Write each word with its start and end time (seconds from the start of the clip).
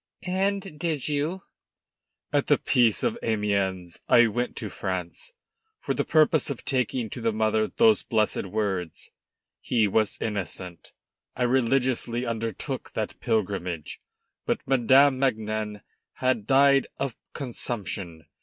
"And 0.23 0.79
did 0.79 1.07
you?" 1.07 1.43
"At 2.33 2.47
the 2.47 2.57
peace 2.57 3.03
of 3.03 3.19
Amiens 3.21 3.99
I 4.09 4.25
went 4.25 4.55
to 4.55 4.67
France, 4.69 5.31
for 5.79 5.93
the 5.93 6.03
purpose 6.03 6.49
of 6.49 6.65
taking 6.65 7.07
to 7.11 7.21
the 7.21 7.31
mother 7.31 7.67
those 7.67 8.01
blessed 8.01 8.47
words, 8.47 9.11
'He 9.59 9.87
was 9.87 10.17
innocent.' 10.19 10.91
I 11.35 11.43
religiously 11.43 12.25
undertook 12.25 12.93
that 12.93 13.19
pilgrimage. 13.19 14.01
But 14.47 14.67
Madame 14.67 15.19
Magnan 15.19 15.81
had 16.13 16.47
died 16.47 16.87
of 16.97 17.15
consumption. 17.33 18.25